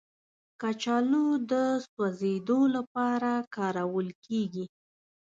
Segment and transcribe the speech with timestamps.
[0.61, 1.53] کچالو د
[1.89, 4.65] سوځیدو لپاره کارول کېږي